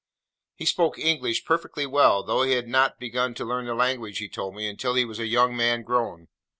He 0.55 0.65
spoke 0.65 0.97
English 0.97 1.45
perfectly 1.45 1.85
well, 1.85 2.23
though 2.23 2.41
he 2.41 2.53
had 2.53 2.67
not 2.67 2.97
begun 2.97 3.35
to 3.35 3.45
learn 3.45 3.67
the 3.67 3.75
language, 3.75 4.17
he 4.17 4.27
told 4.27 4.55
me, 4.55 4.67
until 4.67 4.95
he 4.95 5.05
was 5.05 5.19
a 5.19 5.27
young 5.27 5.55
man 5.55 5.83
grown. 5.83 6.27